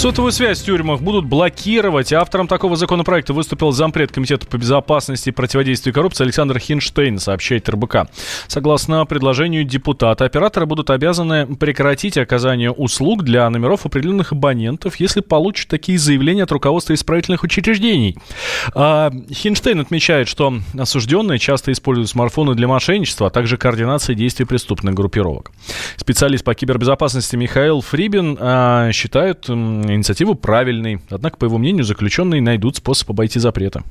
Сотовую 0.00 0.32
связь 0.32 0.62
в 0.62 0.64
тюрьмах 0.64 1.02
будут 1.02 1.26
блокировать. 1.26 2.10
Автором 2.14 2.48
такого 2.48 2.74
законопроекта 2.74 3.34
выступил 3.34 3.70
зампред 3.70 4.10
Комитета 4.10 4.46
по 4.46 4.56
безопасности 4.56 5.28
и 5.28 5.32
противодействию 5.32 5.92
коррупции 5.92 6.24
Александр 6.24 6.58
Хинштейн, 6.58 7.18
сообщает 7.18 7.68
РБК. 7.68 8.08
Согласно 8.46 9.04
предложению 9.04 9.64
депутата, 9.64 10.24
операторы 10.24 10.64
будут 10.64 10.88
обязаны 10.88 11.46
прекратить 11.54 12.16
оказание 12.16 12.70
услуг 12.70 13.24
для 13.24 13.50
номеров 13.50 13.84
определенных 13.84 14.32
абонентов, 14.32 14.96
если 14.96 15.20
получат 15.20 15.68
такие 15.68 15.98
заявления 15.98 16.44
от 16.44 16.52
руководства 16.52 16.94
исправительных 16.94 17.42
учреждений. 17.42 18.16
А 18.74 19.12
Хинштейн 19.30 19.80
отмечает, 19.80 20.28
что 20.28 20.54
осужденные 20.78 21.38
часто 21.38 21.72
используют 21.72 22.08
смартфоны 22.08 22.54
для 22.54 22.68
мошенничества, 22.68 23.26
а 23.26 23.30
также 23.30 23.58
координации 23.58 24.14
действий 24.14 24.46
преступных 24.46 24.94
группировок. 24.94 25.52
Специалист 25.98 26.42
по 26.42 26.54
кибербезопасности 26.54 27.36
Михаил 27.36 27.82
Фрибин 27.82 28.38
а, 28.40 28.92
считает 28.92 29.44
инициативу 29.94 30.34
правильной. 30.34 31.00
Однако, 31.10 31.36
по 31.36 31.44
его 31.44 31.58
мнению, 31.58 31.84
заключенные 31.84 32.40
найдут 32.40 32.76
способ 32.76 33.10
обойти 33.10 33.38
запреты. 33.38 33.82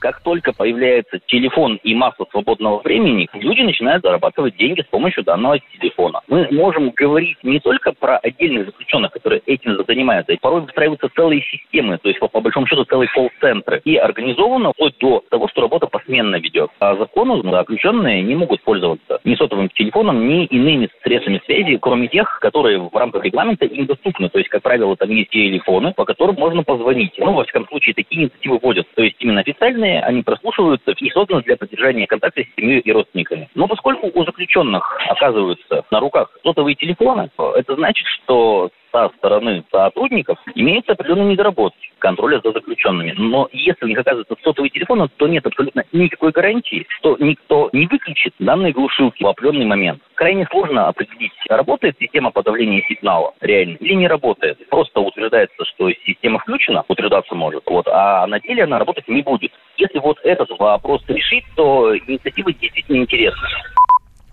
Как 0.00 0.20
только 0.22 0.52
появляется 0.52 1.18
телефон 1.26 1.78
и 1.82 1.94
масса 1.94 2.24
свободного 2.30 2.80
времени, 2.82 3.28
люди 3.34 3.62
начинают 3.62 4.02
зарабатывать 4.02 4.56
деньги 4.56 4.82
с 4.82 4.86
помощью 4.86 5.24
данного 5.24 5.58
телефона. 5.78 6.20
Мы 6.28 6.48
можем 6.50 6.90
говорить 6.90 7.36
не 7.42 7.60
только 7.60 7.92
про 7.92 8.18
отдельных 8.18 8.66
заключенных, 8.66 9.12
которые 9.12 9.42
этим 9.46 9.76
занимаются, 9.86 10.36
порой 10.40 10.62
выстраиваются 10.62 11.08
целые 11.14 11.42
системы, 11.42 11.98
то 11.98 12.08
есть 12.08 12.20
по, 12.20 12.28
по 12.28 12.40
большому 12.40 12.66
счету 12.66 12.84
целые 12.84 13.08
колл-центры. 13.08 13.80
И 13.84 13.96
организовано 13.96 14.72
вплоть 14.72 14.96
до 14.98 15.24
того, 15.30 15.48
что 15.48 15.62
работа 15.62 15.86
посменно 15.86 16.36
ведет. 16.36 16.70
А 16.78 16.96
закону 16.96 17.42
заключенные 17.42 18.22
не 18.22 18.34
могут 18.34 18.62
пользоваться 18.62 19.20
ни 19.24 19.34
сотовым 19.34 19.68
телефоном, 19.70 20.28
ни 20.28 20.44
иными 20.46 20.88
средствами 21.02 21.40
связи, 21.44 21.78
кроме 21.80 22.08
тех, 22.08 22.38
которые 22.40 22.78
в 22.78 22.94
рамках 22.94 23.24
регламента 23.24 23.66
им 23.66 23.86
доступны. 23.86 24.28
То 24.28 24.38
есть, 24.38 24.50
как 24.50 24.62
правило, 24.62 24.96
там 24.96 25.10
есть 25.10 25.30
телефоны, 25.30 25.92
по 25.94 26.04
которым 26.04 26.36
можно 26.36 26.62
позвонить. 26.62 27.14
Ну, 27.18 27.32
во 27.32 27.44
всяком 27.44 27.66
случае, 27.68 27.94
такие 27.94 28.22
инициативы 28.22 28.58
вводятся. 28.62 28.94
То 28.94 29.02
есть, 29.02 29.16
именно 29.20 29.40
официальные 29.40 29.87
данные, 29.88 30.00
они 30.02 30.22
прослушиваются 30.22 30.92
и 30.92 31.10
созданы 31.10 31.42
для 31.42 31.56
поддержания 31.56 32.06
контакта 32.06 32.42
с 32.42 32.60
семьей 32.60 32.80
и 32.80 32.92
родственниками. 32.92 33.48
Но 33.54 33.66
поскольку 33.66 34.10
у 34.12 34.24
заключенных 34.24 34.98
оказываются 35.08 35.84
на 35.90 36.00
руках 36.00 36.30
сотовые 36.42 36.74
телефоны, 36.74 37.30
это 37.56 37.74
значит, 37.74 38.06
что 38.06 38.70
со 38.92 39.10
стороны 39.18 39.64
сотрудников 39.70 40.38
имеются 40.54 40.92
определенные 40.92 41.32
недоработки 41.32 41.88
контроля 41.98 42.40
за 42.42 42.52
заключенными. 42.52 43.14
Но 43.16 43.48
если 43.52 43.84
у 43.84 43.88
них 43.88 43.98
оказывается 43.98 44.36
сотовый 44.42 44.70
телефон, 44.70 45.08
то 45.16 45.26
нет 45.26 45.46
абсолютно 45.46 45.84
никакой 45.92 46.32
гарантии, 46.32 46.86
что 46.98 47.16
никто 47.18 47.68
не 47.72 47.86
выключит 47.86 48.34
данные 48.38 48.72
глушилки 48.72 49.22
в 49.22 49.26
определенный 49.26 49.66
момент. 49.66 50.00
Крайне 50.14 50.46
сложно 50.50 50.88
определить, 50.88 51.32
работает 51.48 51.96
система 52.00 52.30
подавления 52.30 52.82
сигнала 52.88 53.34
реально 53.40 53.76
или 53.80 53.94
не 53.94 54.08
работает. 54.08 54.58
Просто 54.68 55.00
утверждается, 55.00 55.64
что 55.64 55.90
система 56.06 56.38
включена, 56.38 56.84
утверждаться 56.88 57.34
может, 57.34 57.62
вот, 57.66 57.86
а 57.88 58.26
на 58.26 58.40
деле 58.40 58.64
она 58.64 58.78
работать 58.78 59.08
не 59.08 59.22
будет. 59.22 59.52
Если 59.76 59.98
вот 59.98 60.18
этот 60.24 60.50
вопрос 60.58 61.02
решить, 61.08 61.44
то 61.54 61.96
инициатива 61.96 62.52
действительно 62.52 62.98
интересна. 62.98 63.48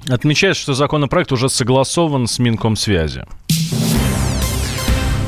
Отмечается, 0.09 0.61
что 0.61 0.73
законопроект 0.73 1.31
уже 1.31 1.49
согласован 1.49 2.27
с 2.27 2.37
Минкомсвязи. 2.37 3.23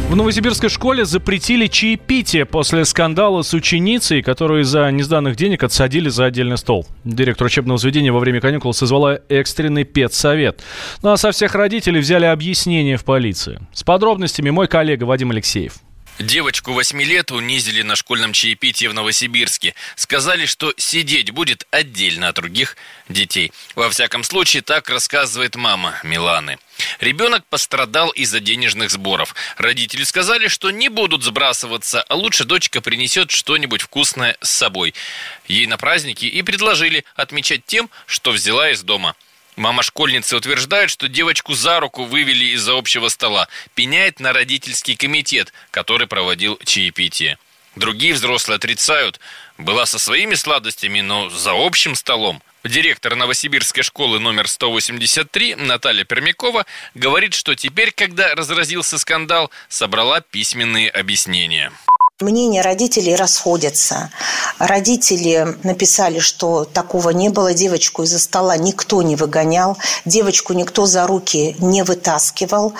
В 0.07 0.15
новосибирской 0.15 0.69
школе 0.69 1.03
запретили 1.03 1.67
чаепитие 1.67 2.45
после 2.45 2.85
скандала 2.85 3.41
с 3.41 3.53
ученицей, 3.53 4.21
которую 4.21 4.61
из-за 4.61 4.89
несданных 4.89 5.35
денег 5.35 5.63
отсадили 5.63 6.07
за 6.07 6.23
отдельный 6.23 6.57
стол. 6.57 6.87
Директор 7.03 7.47
учебного 7.47 7.77
заведения 7.77 8.13
во 8.13 8.19
время 8.19 8.39
каникул 8.39 8.73
созвала 8.73 9.19
экстренный 9.27 9.83
педсовет. 9.83 10.63
Ну 11.03 11.11
а 11.11 11.17
со 11.17 11.31
всех 11.31 11.55
родителей 11.55 11.99
взяли 11.99 12.23
объяснение 12.23 12.95
в 12.95 13.03
полиции. 13.03 13.59
С 13.73 13.83
подробностями 13.83 14.49
мой 14.49 14.69
коллега 14.69 15.03
Вадим 15.03 15.31
Алексеев. 15.31 15.73
Девочку 16.19 16.73
8 16.73 16.99
лет 17.03 17.31
унизили 17.31 17.83
на 17.83 17.95
школьном 17.95 18.33
чаепитии 18.33 18.87
в 18.87 18.93
Новосибирске. 18.93 19.75
Сказали, 19.95 20.47
что 20.47 20.73
сидеть 20.75 21.29
будет 21.29 21.67
отдельно 21.69 22.29
от 22.29 22.35
других 22.35 22.75
детей. 23.07 23.51
Во 23.75 23.87
всяком 23.91 24.23
случае, 24.23 24.63
так 24.63 24.89
рассказывает 24.89 25.55
мама 25.55 25.99
Миланы. 26.01 26.57
Ребенок 26.99 27.45
пострадал 27.45 28.09
из-за 28.09 28.39
денежных 28.39 28.89
сборов. 28.89 29.35
Родители 29.57 30.03
сказали, 30.03 30.47
что 30.47 30.71
не 30.71 30.89
будут 30.89 31.21
сбрасываться, 31.21 32.01
а 32.01 32.15
лучше 32.15 32.45
дочка 32.45 32.81
принесет 32.81 33.29
что-нибудь 33.29 33.81
вкусное 33.81 34.37
с 34.41 34.49
собой. 34.49 34.95
Ей 35.47 35.67
на 35.67 35.77
праздники 35.77 36.25
и 36.25 36.41
предложили 36.41 37.05
отмечать 37.15 37.63
тем, 37.67 37.91
что 38.07 38.31
взяла 38.31 38.71
из 38.71 38.81
дома– 38.81 39.15
Мама 39.57 39.81
школьницы 39.81 40.37
утверждает, 40.37 40.91
что 40.91 41.07
девочку 41.07 41.55
за 41.55 41.79
руку 41.79 42.03
вывели 42.03 42.45
из-за 42.53 42.77
общего 42.77 43.09
стола, 43.09 43.47
пеняет 43.73 44.19
на 44.19 44.31
родительский 44.31 44.95
комитет, 44.95 45.51
который 45.71 46.05
проводил 46.05 46.59
чаепитие. 46.63 47.39
Другие 47.75 48.13
взрослые 48.13 48.57
отрицают, 48.57 49.19
была 49.57 49.87
со 49.87 49.97
своими 49.97 50.35
сладостями, 50.35 51.01
но 51.01 51.29
за 51.29 51.53
общим 51.53 51.95
столом. 51.95 52.41
Директор 52.63 53.15
Новосибирской 53.15 53.81
школы 53.81 54.19
номер 54.19 54.47
183 54.47 55.55
Наталья 55.55 56.03
Пермякова 56.03 56.67
говорит, 56.93 57.33
что 57.33 57.55
теперь, 57.55 57.91
когда 57.91 58.35
разразился 58.35 58.99
скандал, 58.99 59.49
собрала 59.69 60.21
письменные 60.21 60.89
объяснения. 60.89 61.71
Мнения 62.19 62.63
родителей 62.63 63.15
расходятся. 63.15 64.09
Родители 64.57 65.55
написали, 65.61 66.17
что 66.17 66.65
такого 66.65 67.11
не 67.11 67.29
было. 67.29 67.53
Девочку 67.53 68.01
из-за 68.01 68.17
стола 68.17 68.57
никто 68.57 69.03
не 69.03 69.15
выгонял. 69.15 69.77
Девочку 70.03 70.53
никто 70.53 70.87
за 70.87 71.05
руки 71.05 71.55
не 71.59 71.83
вытаскивал. 71.83 72.73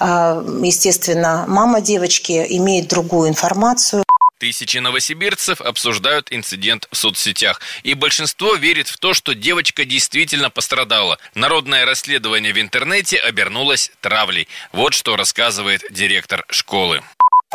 А, 0.00 0.42
естественно, 0.64 1.44
мама 1.46 1.80
девочки 1.80 2.44
имеет 2.48 2.88
другую 2.88 3.28
информацию. 3.28 4.02
Тысячи 4.38 4.78
новосибирцев 4.78 5.60
обсуждают 5.60 6.26
инцидент 6.32 6.88
в 6.90 6.96
соцсетях. 6.96 7.60
И 7.84 7.94
большинство 7.94 8.56
верит 8.56 8.88
в 8.88 8.96
то, 8.96 9.14
что 9.14 9.36
девочка 9.36 9.84
действительно 9.84 10.50
пострадала. 10.50 11.18
Народное 11.36 11.84
расследование 11.84 12.52
в 12.52 12.60
интернете 12.60 13.18
обернулось 13.18 13.92
травлей. 14.00 14.48
Вот 14.72 14.94
что 14.94 15.14
рассказывает 15.14 15.84
директор 15.92 16.44
школы. 16.48 17.02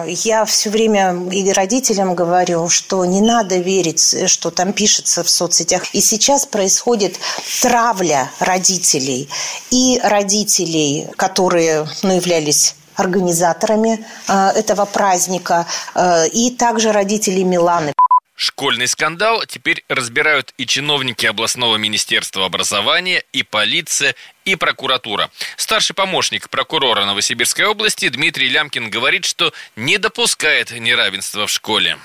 Я 0.03 0.43
все 0.43 0.69
время 0.69 1.15
и 1.31 1.53
родителям 1.53 2.15
говорю, 2.15 2.67
что 2.67 3.05
не 3.05 3.21
надо 3.21 3.59
верить, 3.59 4.29
что 4.29 4.51
там 4.51 4.73
пишется 4.73 5.23
в 5.23 5.29
соцсетях. 5.29 5.83
И 5.93 6.01
сейчас 6.01 6.45
происходит 6.45 7.17
травля 7.61 8.29
родителей. 8.39 9.29
И 9.71 9.97
родителей, 10.03 11.07
которые 11.15 11.87
ну, 12.03 12.13
являлись 12.13 12.75
организаторами 12.95 14.05
э, 14.27 14.49
этого 14.49 14.83
праздника, 14.83 15.65
э, 15.93 16.27
и 16.27 16.51
также 16.51 16.91
родителей 16.91 17.45
Миланы. 17.45 17.93
Школьный 18.35 18.87
скандал 18.87 19.45
теперь 19.45 19.85
разбирают 19.87 20.53
и 20.57 20.65
чиновники 20.65 21.25
областного 21.25 21.77
министерства 21.77 22.45
образования, 22.45 23.23
и 23.31 23.43
полиция, 23.43 24.13
и 24.43 24.55
прокуратура. 24.55 25.31
Старший 25.55 25.95
помощник 25.95 26.49
прокурора 26.49 27.05
Новосибирской 27.05 27.65
области 27.65 28.09
Дмитрий 28.09 28.49
Лямкин 28.49 28.89
говорит, 28.89 29.23
что 29.23 29.53
не 29.77 29.97
допускает 29.97 30.71
неравенства 30.71 31.47
в 31.47 31.49
школе. 31.49 31.97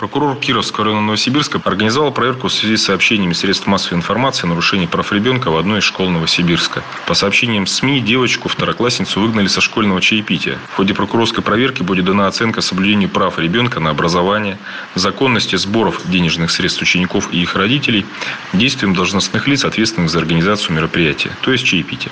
Прокурор 0.00 0.36
Кировского 0.36 0.86
района 0.86 1.02
Новосибирска 1.02 1.60
организовал 1.62 2.10
проверку 2.10 2.48
в 2.48 2.52
связи 2.54 2.78
с 2.78 2.84
сообщениями 2.84 3.34
средств 3.34 3.66
массовой 3.66 3.98
информации 3.98 4.44
о 4.44 4.48
нарушении 4.48 4.86
прав 4.86 5.12
ребенка 5.12 5.50
в 5.50 5.58
одной 5.58 5.80
из 5.80 5.84
школ 5.84 6.08
Новосибирска. 6.08 6.82
По 7.06 7.12
сообщениям 7.12 7.66
СМИ, 7.66 8.00
девочку, 8.00 8.48
второклассницу, 8.48 9.20
выгнали 9.20 9.46
со 9.46 9.60
школьного 9.60 10.00
чаепития. 10.00 10.56
В 10.72 10.76
ходе 10.76 10.94
прокурорской 10.94 11.44
проверки 11.44 11.82
будет 11.82 12.06
дана 12.06 12.28
оценка 12.28 12.62
соблюдению 12.62 13.10
прав 13.10 13.38
ребенка 13.38 13.78
на 13.78 13.90
образование, 13.90 14.56
законности 14.94 15.56
сборов 15.56 16.00
денежных 16.06 16.50
средств 16.50 16.80
учеников 16.80 17.28
и 17.30 17.42
их 17.42 17.54
родителей, 17.54 18.06
действиям 18.54 18.94
должностных 18.94 19.46
лиц, 19.48 19.66
ответственных 19.66 20.08
за 20.08 20.18
организацию 20.20 20.74
мероприятия, 20.74 21.30
то 21.42 21.52
есть 21.52 21.66
чаепития. 21.66 22.10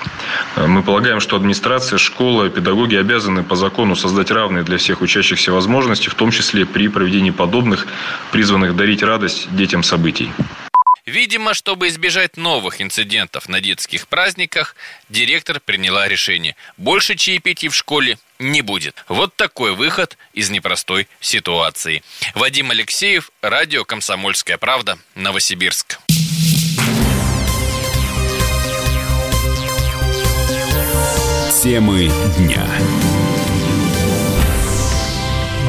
Мы 0.58 0.82
полагаем, 0.82 1.20
что 1.20 1.36
администрация, 1.36 1.96
школа, 1.96 2.50
педагоги 2.50 2.96
обязаны 2.96 3.44
по 3.44 3.56
закону 3.56 3.96
создать 3.96 4.30
равные 4.30 4.62
для 4.62 4.76
всех 4.76 5.00
учащихся 5.00 5.52
возможности, 5.52 6.10
в 6.10 6.14
том 6.14 6.30
числе 6.30 6.66
при 6.66 6.88
проведении 6.88 7.30
подобных 7.30 7.77
животных, 7.78 7.86
призванных 8.32 8.76
дарить 8.76 9.02
радость 9.02 9.54
детям 9.54 9.82
событий. 9.82 10.30
Видимо, 11.06 11.54
чтобы 11.54 11.88
избежать 11.88 12.36
новых 12.36 12.82
инцидентов 12.82 13.48
на 13.48 13.60
детских 13.62 14.08
праздниках, 14.08 14.76
директор 15.08 15.58
приняла 15.58 16.06
решение. 16.06 16.54
Больше 16.76 17.14
чаепитий 17.14 17.68
в 17.68 17.74
школе 17.74 18.18
не 18.38 18.60
будет. 18.60 19.04
Вот 19.08 19.34
такой 19.34 19.74
выход 19.74 20.18
из 20.34 20.50
непростой 20.50 21.08
ситуации. 21.20 22.02
Вадим 22.34 22.70
Алексеев, 22.70 23.30
радио 23.40 23.84
«Комсомольская 23.84 24.58
правда», 24.58 24.98
Новосибирск. 25.14 25.98
Темы 31.62 32.10
дня. 32.36 32.66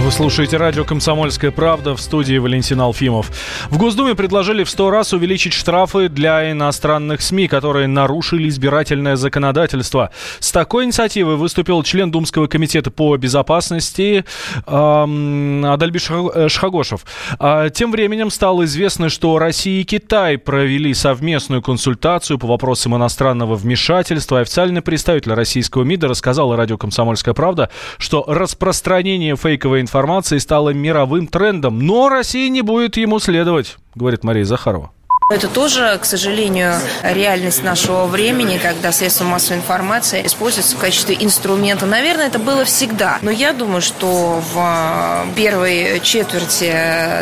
Вы 0.10 0.14
слушаете 0.14 0.58
радио 0.58 0.86
«Комсомольская 0.86 1.52
правда» 1.52 1.96
в 1.96 2.02
студии 2.02 2.40
Валентин 2.40 2.82
Алфимов. 2.82 3.30
В 3.70 3.78
Госдуме 3.78 4.16
предложили 4.16 4.64
в 4.64 4.70
100 4.72 4.90
раз 4.90 5.14
увеличить 5.14 5.54
штрафы 5.54 6.10
для 6.10 6.52
иностранных 6.52 7.22
СМИ, 7.22 7.48
которые 7.48 7.86
нарушили 7.86 8.50
избирательное 8.50 9.18
законодательство. 9.18 10.10
С 10.40 10.52
такой 10.52 10.86
инициативой 10.86 11.36
выступил 11.36 11.84
член 11.84 12.10
Думского 12.10 12.48
комитета 12.48 12.90
по 12.90 13.16
безопасности 13.18 14.26
эм, 14.66 15.64
Адальбиш 15.64 16.10
э, 16.10 16.50
Шхагошев. 16.50 17.06
А, 17.38 17.70
тем 17.70 17.92
временем 17.92 18.32
стало 18.32 18.66
известно, 18.66 19.10
что 19.10 19.38
Россия 19.38 19.82
и 19.82 19.84
Китай 19.84 20.40
провели 20.40 20.92
совместную 20.96 21.62
консультацию 21.62 22.40
по 22.40 22.48
вопросам 22.48 22.96
иностранного 22.96 23.54
вмешательства. 23.54 24.40
Официальный 24.40 24.82
представитель 24.82 25.34
российского 25.34 25.84
МИДа 25.84 26.08
рассказал 26.08 26.56
радио 26.56 26.80
«Комсомольская 26.80 27.36
правда», 27.36 27.70
что 28.00 28.26
распространение 28.28 29.36
фейковой 29.36 29.82
информации 29.82 29.99
стало 30.40 30.72
мировым 30.72 31.28
трендом, 31.28 31.80
но 31.80 32.10
Россия 32.10 32.50
не 32.50 32.62
будет 32.62 32.98
ему 32.98 33.20
следовать, 33.20 33.78
говорит 33.96 34.24
Мария 34.24 34.46
Захарова. 34.46 34.92
Это 35.32 35.48
тоже, 35.48 35.96
к 36.02 36.06
сожалению, 36.06 36.74
реальность 37.04 37.62
нашего 37.62 38.08
времени, 38.08 38.58
когда 38.58 38.92
средства 38.92 39.26
массовой 39.26 39.58
информации 39.58 40.26
используются 40.26 40.76
в 40.76 40.80
качестве 40.80 41.16
инструмента. 41.20 41.86
Наверное, 41.86 42.26
это 42.26 42.40
было 42.40 42.66
всегда. 42.66 43.20
Но 43.22 43.30
я 43.30 43.54
думаю, 43.54 43.84
что 43.84 44.42
в 44.52 45.28
первой 45.36 46.00
четверти 46.02 46.74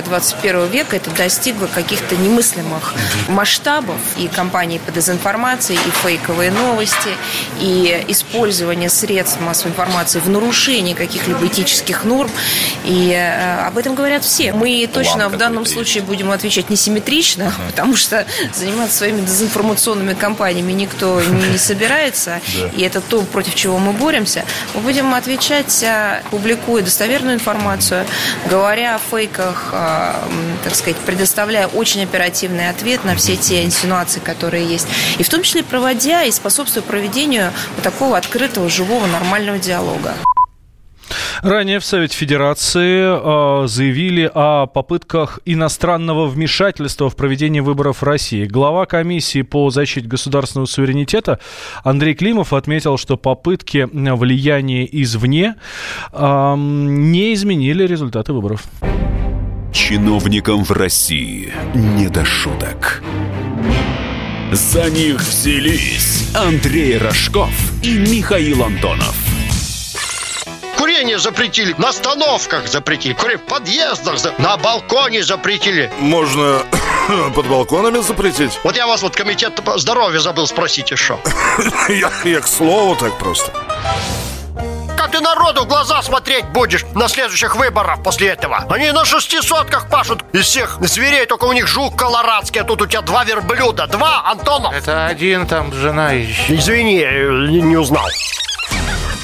21 0.05 0.67
века 0.67 0.95
это 0.95 1.11
достигло 1.11 1.67
каких-то 1.67 2.15
немыслимых 2.15 2.93
масштабов. 3.27 3.97
И 4.15 4.29
кампании 4.29 4.77
по 4.77 4.93
дезинформации, 4.93 5.73
и 5.73 5.89
фейковые 6.01 6.51
новости, 6.51 7.09
и 7.59 8.05
использование 8.07 8.87
средств 8.87 9.41
массовой 9.41 9.71
информации 9.71 10.19
в 10.19 10.29
нарушении 10.29 10.93
каких-либо 10.93 11.45
этических 11.45 12.05
норм. 12.05 12.31
И 12.85 13.11
э, 13.11 13.65
об 13.67 13.77
этом 13.77 13.95
говорят 13.95 14.23
все. 14.23 14.53
Мы 14.53 14.89
точно 14.93 15.27
в 15.27 15.35
данном 15.35 15.65
случае 15.65 16.03
будем 16.03 16.31
отвечать 16.31 16.69
несимметрично, 16.69 17.51
потому 17.67 17.96
что 17.97 18.25
заниматься 18.53 18.97
своими 18.97 19.21
дезинформационными 19.21 20.13
кампаниями 20.13 20.71
никто 20.71 21.21
не 21.21 21.57
собирается, 21.57 22.41
и 22.75 22.81
это 22.81 23.01
то, 23.01 23.21
против 23.23 23.55
чего 23.55 23.77
мы 23.77 23.93
боремся. 23.93 24.45
Мы 24.73 24.81
будем 24.81 25.13
отвечать, 25.13 25.83
а, 25.83 26.21
публикуя 26.29 26.83
достоверную 26.83 27.35
информацию, 27.35 28.05
говоря 28.49 28.95
о 28.95 28.99
фейках, 28.99 29.69
а, 29.71 30.23
так 30.63 30.75
сказать, 30.75 30.97
предоставляя 30.97 31.67
очень 31.67 32.03
оперативный 32.03 32.69
ответ 32.69 33.03
на 33.03 33.15
все 33.15 33.35
те 33.35 33.63
инсинуации, 33.63 34.19
которые 34.19 34.65
есть, 34.65 34.87
и 35.17 35.23
в 35.23 35.29
том 35.29 35.43
числе 35.43 35.63
проводя 35.63 36.23
и 36.23 36.31
способствуя 36.31 36.83
проведению 36.83 37.51
такого 37.83 38.17
открытого, 38.17 38.69
живого, 38.69 39.07
нормального 39.07 39.59
диалога. 39.59 40.13
Ранее 41.47 41.79
в 41.79 41.85
Совете 41.85 42.13
Федерации 42.17 43.63
э, 43.63 43.67
заявили 43.67 44.29
о 44.33 44.65
попытках 44.65 45.39
иностранного 45.45 46.27
вмешательства 46.27 47.09
в 47.09 47.15
проведение 47.15 47.61
выборов 47.61 48.01
в 48.01 48.03
России. 48.03 48.45
Глава 48.45 48.85
комиссии 48.85 49.43
по 49.43 49.69
защите 49.69 50.05
государственного 50.09 50.65
суверенитета 50.65 51.39
Андрей 51.85 52.15
Климов 52.15 52.51
отметил, 52.51 52.97
что 52.97 53.15
попытки 53.15 53.87
влияния 53.93 54.85
извне 54.91 55.55
э, 56.11 56.55
не 56.57 57.33
изменили 57.33 57.87
результаты 57.87 58.33
выборов. 58.33 58.65
Чиновникам 59.71 60.65
в 60.65 60.71
России 60.71 61.53
не 61.73 62.09
до 62.09 62.25
шуток. 62.25 63.01
За 64.51 64.89
них 64.91 65.21
взялись 65.21 66.29
Андрей 66.35 66.97
Рожков 66.97 67.51
и 67.83 67.97
Михаил 67.99 68.63
Антонов. 68.63 69.26
Курение 70.97 71.19
запретили, 71.19 71.75
на 71.77 71.89
остановках 71.89 72.67
запретили, 72.67 73.13
курение 73.13 73.37
в 73.37 73.47
подъездах, 73.47 74.15
на 74.39 74.57
балконе 74.57 75.21
запретили. 75.21 75.91
Можно 75.99 76.63
под 77.35 77.45
балконами 77.45 77.99
запретить? 77.99 78.59
Вот 78.63 78.75
я 78.75 78.87
вас 78.87 79.03
вот 79.03 79.15
комитет 79.15 79.61
здоровья 79.75 80.17
забыл 80.17 80.47
спросить 80.47 80.89
еще. 80.89 81.19
я, 81.89 82.11
я 82.23 82.39
к 82.41 82.47
слову 82.47 82.95
так 82.95 83.15
просто. 83.19 83.51
Как 84.97 85.11
ты 85.11 85.19
народу 85.19 85.65
в 85.65 85.67
глаза 85.67 86.01
смотреть 86.01 86.45
будешь 86.45 86.83
на 86.95 87.07
следующих 87.07 87.55
выборах 87.55 88.01
после 88.01 88.29
этого? 88.29 88.65
Они 88.67 88.91
на 88.91 89.05
шестисотках 89.05 89.91
пашут 89.91 90.23
из 90.33 90.45
всех 90.45 90.79
зверей, 90.81 91.27
только 91.27 91.45
у 91.45 91.53
них 91.53 91.67
жук 91.67 91.95
колорадский, 91.95 92.61
а 92.61 92.63
тут 92.63 92.81
у 92.81 92.87
тебя 92.87 93.01
два 93.01 93.23
верблюда. 93.23 93.85
Два, 93.85 94.23
Антонов. 94.25 94.73
Это 94.73 95.05
один 95.05 95.45
там 95.45 95.71
жена 95.71 96.13
еще. 96.13 96.55
Извини, 96.55 97.05
не, 97.51 97.61
не 97.61 97.77
узнал. 97.77 98.07